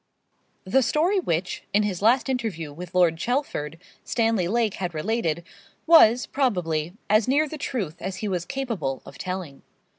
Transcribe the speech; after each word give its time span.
The 0.63 0.81
story 0.81 1.19
which, 1.19 1.61
in 1.75 1.83
his 1.83 2.01
last 2.01 2.27
interview 2.27 2.73
with 2.73 2.95
Lord 2.95 3.17
Chelford, 3.17 3.77
Stanley 4.03 4.47
Lake 4.47 4.73
had 4.73 4.95
related, 4.95 5.43
was, 5.85 6.25
probably, 6.25 6.93
as 7.07 7.27
near 7.27 7.47
the 7.47 7.59
truth 7.59 7.97
as 8.01 8.15
he 8.15 8.27
was 8.27 8.43
capable 8.45 9.03
of 9.05 9.19
telling. 9.19 9.61